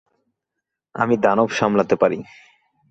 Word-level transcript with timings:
আমি 0.95 1.15
দানব 1.17 1.49
সামলাতে 1.49 1.95
পারি। 1.95 2.19